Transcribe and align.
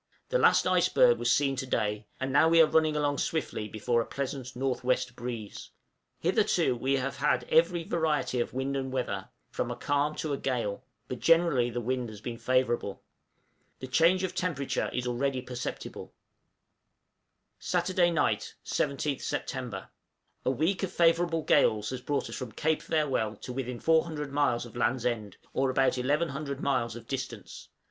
The 0.29 0.39
last 0.39 0.65
iceberg 0.65 1.19
was 1.19 1.31
seen 1.31 1.55
to 1.57 1.67
day; 1.67 2.07
and 2.19 2.33
now 2.33 2.49
we 2.49 2.59
are 2.59 2.65
running 2.65 2.95
along 2.95 3.19
swiftly 3.19 3.67
before 3.67 4.01
a 4.01 4.05
pleasant 4.07 4.53
N.W. 4.55 4.81
breeze. 5.15 5.69
Hitherto 6.19 6.75
we 6.75 6.95
have 6.95 7.17
had 7.17 7.43
every 7.51 7.83
variety 7.83 8.39
of 8.39 8.51
wind 8.51 8.75
and 8.75 8.91
weather, 8.91 9.29
from 9.51 9.69
a 9.69 9.75
calm 9.75 10.15
to 10.15 10.33
a 10.33 10.39
gale, 10.39 10.83
but 11.07 11.19
generally 11.19 11.69
the 11.69 11.79
wind 11.81 12.09
has 12.09 12.19
been 12.19 12.39
favorable. 12.39 13.03
The 13.77 13.85
change 13.85 14.23
of 14.23 14.33
temperature 14.33 14.89
is 14.91 15.05
already 15.05 15.39
perceptible. 15.39 16.05
{VOYAGE 16.05 16.07
HOME.} 16.09 16.21
Saturday 17.59 18.09
night, 18.09 18.55
17th 18.65 19.21
Sept. 19.21 19.87
A 20.43 20.49
week 20.49 20.81
of 20.81 20.91
favorable 20.91 21.43
gales 21.43 21.91
has 21.91 22.01
brought 22.01 22.27
us 22.27 22.35
from 22.35 22.53
Cape 22.53 22.81
Farewell 22.81 23.35
to 23.35 23.53
within 23.53 23.79
400 23.79 24.31
miles 24.31 24.65
of 24.65 24.75
Land's 24.75 25.05
End, 25.05 25.37
or 25.53 25.69
about 25.69 25.95
1100 25.99 26.59
miles 26.59 26.95
of 26.95 27.05
distance. 27.05 27.69